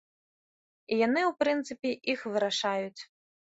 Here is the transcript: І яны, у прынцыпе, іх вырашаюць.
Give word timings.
І 0.95 0.99
яны, 1.07 1.21
у 1.33 1.35
прынцыпе, 1.43 1.89
іх 2.17 2.27
вырашаюць. 2.33 3.01